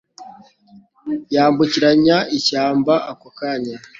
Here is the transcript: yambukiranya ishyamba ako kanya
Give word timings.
yambukiranya 1.35 2.17
ishyamba 2.37 2.93
ako 3.11 3.27
kanya 3.37 3.77